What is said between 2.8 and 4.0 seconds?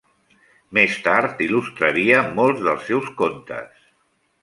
seus contes.